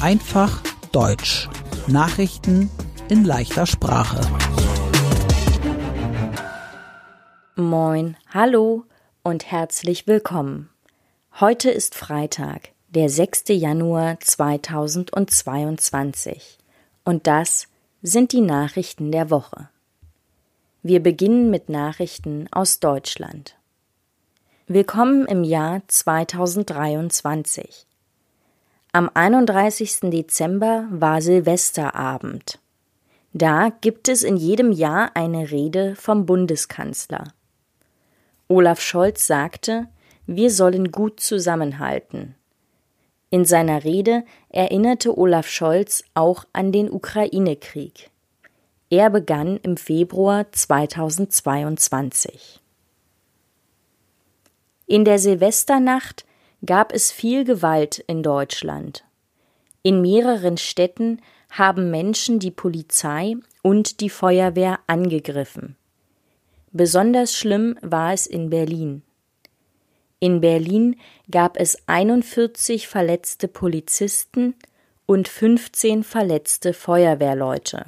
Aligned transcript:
Einfach 0.00 0.62
Deutsch. 0.92 1.46
Nachrichten 1.88 2.70
in 3.10 3.22
leichter 3.22 3.66
Sprache. 3.66 4.18
Moin, 7.54 8.16
hallo 8.32 8.84
und 9.22 9.50
herzlich 9.50 10.06
willkommen. 10.06 10.70
Heute 11.38 11.70
ist 11.70 11.96
Freitag, 11.96 12.70
der 12.88 13.10
6. 13.10 13.44
Januar 13.48 14.20
2022 14.20 16.56
und 17.04 17.26
das 17.26 17.68
sind 18.00 18.32
die 18.32 18.40
Nachrichten 18.40 19.12
der 19.12 19.28
Woche. 19.28 19.68
Wir 20.82 21.02
beginnen 21.02 21.50
mit 21.50 21.68
Nachrichten 21.68 22.48
aus 22.52 22.80
Deutschland. 22.80 23.54
Willkommen 24.66 25.26
im 25.26 25.44
Jahr 25.44 25.82
2023. 25.88 27.87
Am 28.92 29.10
31. 29.12 30.10
Dezember 30.10 30.86
war 30.90 31.20
Silvesterabend. 31.20 32.58
Da 33.34 33.68
gibt 33.82 34.08
es 34.08 34.22
in 34.22 34.38
jedem 34.38 34.72
Jahr 34.72 35.10
eine 35.12 35.50
Rede 35.50 35.94
vom 35.94 36.24
Bundeskanzler. 36.24 37.34
Olaf 38.48 38.80
Scholz 38.80 39.26
sagte, 39.26 39.88
wir 40.26 40.50
sollen 40.50 40.90
gut 40.90 41.20
zusammenhalten. 41.20 42.34
In 43.28 43.44
seiner 43.44 43.84
Rede 43.84 44.24
erinnerte 44.48 45.18
Olaf 45.18 45.48
Scholz 45.48 46.02
auch 46.14 46.46
an 46.54 46.72
den 46.72 46.90
Ukraine-Krieg. 46.90 48.08
Er 48.88 49.10
begann 49.10 49.58
im 49.58 49.76
Februar 49.76 50.50
2022. 50.50 52.60
In 54.86 55.04
der 55.04 55.18
Silvesternacht 55.18 56.24
gab 56.64 56.92
es 56.92 57.12
viel 57.12 57.44
Gewalt 57.44 57.98
in 58.06 58.22
Deutschland. 58.22 59.04
In 59.82 60.00
mehreren 60.00 60.56
Städten 60.56 61.20
haben 61.50 61.90
Menschen 61.90 62.38
die 62.38 62.50
Polizei 62.50 63.36
und 63.62 64.00
die 64.00 64.10
Feuerwehr 64.10 64.80
angegriffen. 64.86 65.76
Besonders 66.72 67.34
schlimm 67.34 67.78
war 67.80 68.12
es 68.12 68.26
in 68.26 68.50
Berlin. 68.50 69.02
In 70.20 70.40
Berlin 70.40 70.96
gab 71.30 71.58
es 71.58 71.78
41 71.86 72.88
verletzte 72.88 73.48
Polizisten 73.48 74.54
und 75.06 75.28
15 75.28 76.04
verletzte 76.04 76.74
Feuerwehrleute. 76.74 77.86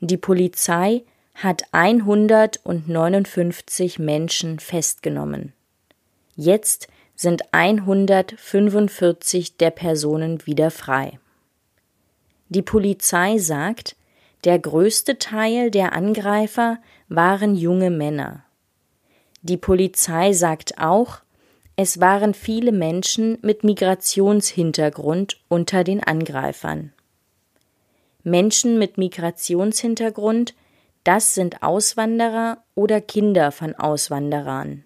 Die 0.00 0.16
Polizei 0.16 1.02
hat 1.34 1.64
159 1.72 3.98
Menschen 3.98 4.58
festgenommen. 4.58 5.52
Jetzt 6.36 6.88
sind 7.16 7.52
145 7.52 9.56
der 9.56 9.70
Personen 9.70 10.46
wieder 10.46 10.70
frei. 10.70 11.18
Die 12.48 12.62
Polizei 12.62 13.38
sagt, 13.38 13.96
der 14.44 14.58
größte 14.58 15.18
Teil 15.18 15.70
der 15.70 15.94
Angreifer 15.94 16.78
waren 17.08 17.56
junge 17.56 17.90
Männer. 17.90 18.44
Die 19.42 19.56
Polizei 19.56 20.32
sagt 20.32 20.78
auch, 20.78 21.18
es 21.74 22.00
waren 22.00 22.32
viele 22.32 22.72
Menschen 22.72 23.38
mit 23.42 23.64
Migrationshintergrund 23.64 25.38
unter 25.48 25.84
den 25.84 26.02
Angreifern. 26.02 26.92
Menschen 28.22 28.78
mit 28.78 28.98
Migrationshintergrund, 28.98 30.54
das 31.04 31.34
sind 31.34 31.62
Auswanderer 31.62 32.64
oder 32.74 33.00
Kinder 33.00 33.52
von 33.52 33.74
Auswanderern. 33.74 34.85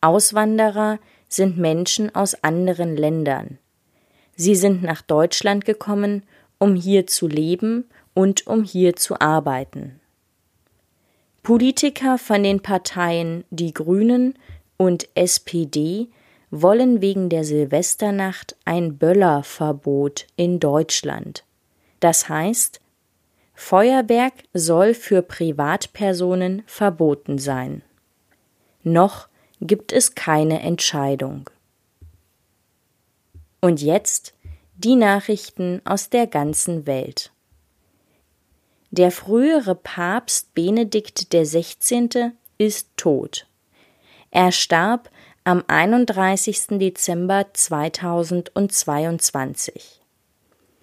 Auswanderer 0.00 0.98
sind 1.28 1.58
Menschen 1.58 2.14
aus 2.14 2.42
anderen 2.42 2.96
Ländern. 2.96 3.58
Sie 4.36 4.54
sind 4.54 4.82
nach 4.82 5.02
Deutschland 5.02 5.64
gekommen, 5.64 6.22
um 6.58 6.74
hier 6.74 7.06
zu 7.06 7.28
leben 7.28 7.84
und 8.14 8.46
um 8.46 8.64
hier 8.64 8.96
zu 8.96 9.20
arbeiten. 9.20 10.00
Politiker 11.42 12.18
von 12.18 12.42
den 12.42 12.60
Parteien 12.60 13.44
Die 13.50 13.72
Grünen 13.72 14.34
und 14.76 15.08
SPD 15.14 16.08
wollen 16.50 17.00
wegen 17.00 17.28
der 17.28 17.44
Silvesternacht 17.44 18.56
ein 18.64 18.98
Böllerverbot 18.98 20.26
in 20.36 20.60
Deutschland. 20.60 21.44
Das 22.00 22.28
heißt, 22.28 22.80
Feuerwerk 23.54 24.32
soll 24.52 24.94
für 24.94 25.22
Privatpersonen 25.22 26.62
verboten 26.66 27.38
sein. 27.38 27.82
Noch 28.82 29.29
gibt 29.60 29.92
es 29.92 30.14
keine 30.14 30.62
Entscheidung. 30.62 31.50
Und 33.60 33.82
jetzt 33.82 34.32
die 34.76 34.96
Nachrichten 34.96 35.82
aus 35.84 36.08
der 36.08 36.26
ganzen 36.26 36.86
Welt. 36.86 37.30
Der 38.90 39.12
frühere 39.12 39.74
Papst 39.74 40.54
Benedikt 40.54 41.28
XVI. 41.30 42.32
ist 42.58 42.88
tot. 42.96 43.46
Er 44.30 44.52
starb 44.52 45.10
am 45.44 45.62
31. 45.66 46.78
Dezember 46.78 47.46
2022. 47.52 50.00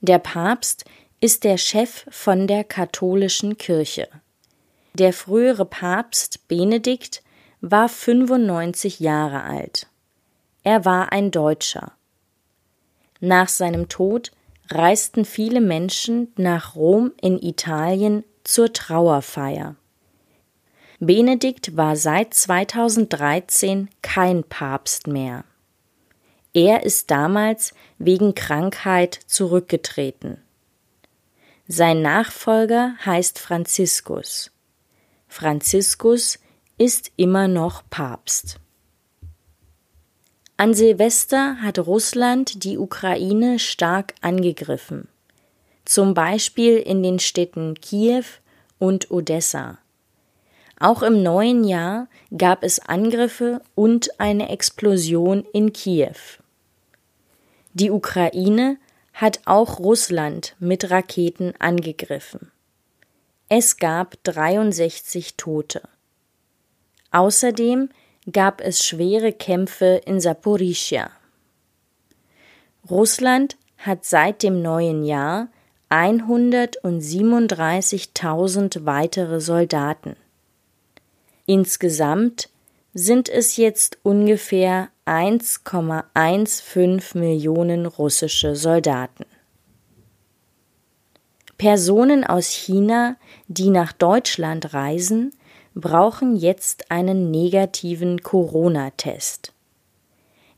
Der 0.01 0.19
Papst 0.19 0.85
ist 1.19 1.43
der 1.43 1.57
Chef 1.57 2.05
von 2.09 2.45
der 2.47 2.63
katholischen 2.63 3.57
Kirche. 3.57 4.07
Der 4.93 5.13
frühere 5.13 5.65
Papst 5.65 6.47
Benedikt 6.47 7.23
war 7.61 7.89
95 7.89 8.99
Jahre 8.99 9.43
alt. 9.43 9.87
Er 10.63 10.85
war 10.85 11.11
ein 11.11 11.31
Deutscher. 11.31 11.93
Nach 13.19 13.47
seinem 13.47 13.89
Tod 13.89 14.31
reisten 14.69 15.25
viele 15.25 15.61
Menschen 15.61 16.31
nach 16.35 16.75
Rom 16.75 17.13
in 17.21 17.41
Italien 17.41 18.23
zur 18.43 18.73
Trauerfeier. 18.73 19.75
Benedikt 20.99 21.77
war 21.77 21.95
seit 21.95 22.33
2013 22.33 23.89
kein 24.01 24.43
Papst 24.43 25.07
mehr. 25.07 25.43
Er 26.53 26.83
ist 26.83 27.11
damals 27.11 27.73
wegen 27.99 28.33
Krankheit 28.33 29.19
zurückgetreten. 29.27 30.41
Sein 31.67 32.01
Nachfolger 32.01 32.95
heißt 33.05 33.39
Franziskus. 33.39 34.51
Franziskus 35.27 36.39
ist 36.77 37.11
immer 37.15 37.47
noch 37.47 37.83
Papst. 37.89 38.59
An 40.57 40.73
Silvester 40.73 41.61
hat 41.61 41.79
Russland 41.79 42.63
die 42.63 42.77
Ukraine 42.77 43.59
stark 43.59 44.13
angegriffen, 44.21 45.07
zum 45.85 46.13
Beispiel 46.13 46.77
in 46.77 47.03
den 47.03 47.19
Städten 47.19 47.75
Kiew 47.75 48.25
und 48.79 49.09
Odessa. 49.11 49.79
Auch 50.79 51.01
im 51.01 51.23
neuen 51.23 51.63
Jahr 51.63 52.07
gab 52.35 52.63
es 52.63 52.79
Angriffe 52.79 53.61
und 53.73 54.19
eine 54.19 54.49
Explosion 54.49 55.45
in 55.53 55.73
Kiew. 55.73 56.17
Die 57.73 57.89
Ukraine 57.89 58.77
hat 59.13 59.41
auch 59.45 59.79
Russland 59.79 60.55
mit 60.59 60.91
Raketen 60.91 61.53
angegriffen. 61.57 62.51
Es 63.49 63.77
gab 63.77 64.23
63 64.23 65.37
Tote. 65.37 65.81
Außerdem 67.11 67.89
gab 68.31 68.61
es 68.61 68.85
schwere 68.85 69.33
Kämpfe 69.33 70.01
in 70.05 70.19
Saporischia. 70.19 71.09
Russland 72.89 73.57
hat 73.77 74.05
seit 74.05 74.41
dem 74.43 74.61
neuen 74.61 75.03
Jahr 75.03 75.47
137.000 75.89 78.85
weitere 78.85 79.39
Soldaten. 79.39 80.17
Insgesamt 81.45 82.49
sind 82.93 83.29
es 83.29 83.55
jetzt 83.55 83.97
ungefähr 84.03 84.89
1,15 85.05 87.17
Millionen 87.17 87.85
russische 87.85 88.57
Soldaten. 88.57 89.23
Personen 91.57 92.25
aus 92.25 92.49
China, 92.49 93.15
die 93.47 93.69
nach 93.69 93.93
Deutschland 93.93 94.73
reisen, 94.73 95.31
brauchen 95.79 96.35
jetzt 96.35 96.89
einen 96.89 97.29
negativen 97.29 98.23
Corona-Test. 98.23 99.53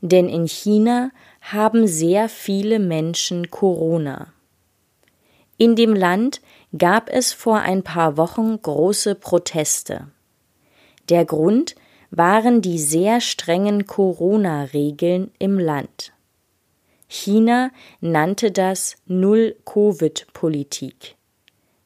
Denn 0.00 0.28
in 0.28 0.48
China 0.48 1.10
haben 1.42 1.86
sehr 1.86 2.30
viele 2.30 2.78
Menschen 2.78 3.50
Corona. 3.50 4.32
In 5.58 5.76
dem 5.76 5.94
Land 5.94 6.40
gab 6.76 7.10
es 7.10 7.34
vor 7.34 7.58
ein 7.58 7.82
paar 7.82 8.16
Wochen 8.16 8.62
große 8.62 9.14
Proteste. 9.14 10.06
Der 11.10 11.26
Grund 11.26 11.74
waren 12.10 12.62
die 12.62 12.78
sehr 12.78 13.20
strengen 13.20 13.86
Corona-Regeln 13.86 15.32
im 15.38 15.58
Land. 15.58 16.14
China 17.08 17.70
nannte 18.00 18.52
das 18.52 18.96
Null-Covid-Politik. 19.06 21.16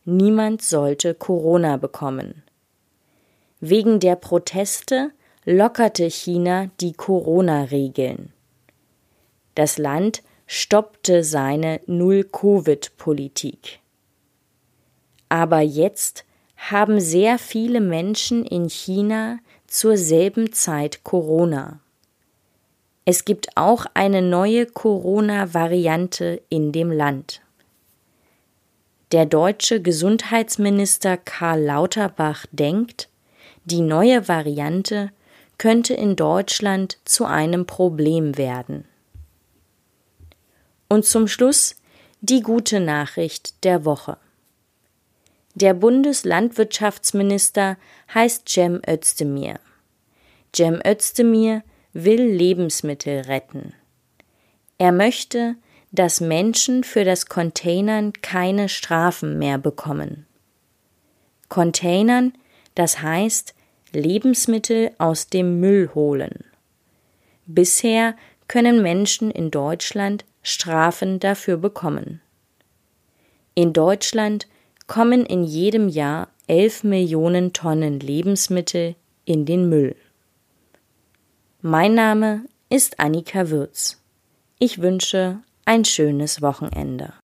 Niemand 0.04 0.62
sollte 0.62 1.14
Corona 1.14 1.78
bekommen. 1.78 2.43
Wegen 3.66 3.98
der 3.98 4.16
Proteste 4.16 5.10
lockerte 5.46 6.10
China 6.10 6.68
die 6.82 6.92
Corona-Regeln. 6.92 8.30
Das 9.54 9.78
Land 9.78 10.22
stoppte 10.46 11.24
seine 11.24 11.80
Null-Covid-Politik. 11.86 13.80
Aber 15.30 15.60
jetzt 15.60 16.26
haben 16.58 17.00
sehr 17.00 17.38
viele 17.38 17.80
Menschen 17.80 18.44
in 18.44 18.68
China 18.68 19.38
zur 19.66 19.96
selben 19.96 20.52
Zeit 20.52 21.02
Corona. 21.02 21.80
Es 23.06 23.24
gibt 23.24 23.56
auch 23.56 23.86
eine 23.94 24.20
neue 24.20 24.66
Corona-Variante 24.66 26.42
in 26.50 26.70
dem 26.70 26.92
Land. 26.92 27.40
Der 29.12 29.24
deutsche 29.24 29.80
Gesundheitsminister 29.80 31.16
Karl 31.16 31.62
Lauterbach 31.62 32.44
denkt, 32.52 33.08
die 33.64 33.80
neue 33.80 34.28
Variante 34.28 35.10
könnte 35.58 35.94
in 35.94 36.16
Deutschland 36.16 36.98
zu 37.04 37.24
einem 37.24 37.66
Problem 37.66 38.36
werden. 38.36 38.84
Und 40.88 41.04
zum 41.04 41.28
Schluss 41.28 41.76
die 42.20 42.40
gute 42.40 42.80
Nachricht 42.80 43.64
der 43.64 43.84
Woche. 43.84 44.16
Der 45.54 45.74
Bundeslandwirtschaftsminister 45.74 47.76
heißt 48.12 48.48
Cem 48.48 48.80
Özdemir. 48.88 49.60
Cem 50.54 50.80
Özdemir 50.84 51.62
will 51.92 52.22
Lebensmittel 52.22 53.20
retten. 53.20 53.74
Er 54.78 54.92
möchte, 54.92 55.56
dass 55.92 56.20
Menschen 56.20 56.82
für 56.82 57.04
das 57.04 57.26
Containern 57.26 58.12
keine 58.14 58.68
Strafen 58.68 59.38
mehr 59.38 59.58
bekommen. 59.58 60.26
Containern, 61.48 62.32
das 62.74 63.02
heißt 63.02 63.54
Lebensmittel 63.92 64.90
aus 64.98 65.28
dem 65.28 65.60
Müll 65.60 65.90
holen. 65.94 66.44
Bisher 67.46 68.16
können 68.48 68.82
Menschen 68.82 69.30
in 69.30 69.50
Deutschland 69.50 70.24
Strafen 70.42 71.20
dafür 71.20 71.56
bekommen. 71.56 72.20
In 73.54 73.72
Deutschland 73.72 74.46
kommen 74.86 75.24
in 75.24 75.44
jedem 75.44 75.88
Jahr 75.88 76.28
11 76.48 76.84
Millionen 76.84 77.52
Tonnen 77.52 78.00
Lebensmittel 78.00 78.96
in 79.24 79.46
den 79.46 79.68
Müll. 79.68 79.96
Mein 81.62 81.94
Name 81.94 82.44
ist 82.68 83.00
Annika 83.00 83.48
Würz. 83.48 84.02
Ich 84.58 84.82
wünsche 84.82 85.38
ein 85.64 85.84
schönes 85.84 86.42
Wochenende. 86.42 87.14